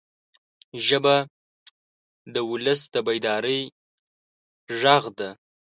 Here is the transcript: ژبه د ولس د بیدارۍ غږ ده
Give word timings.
ژبه 0.87 1.15
د 2.33 2.35
ولس 2.51 2.81
د 2.93 2.95
بیدارۍ 3.07 3.61
غږ 4.81 5.03
ده 5.19 5.29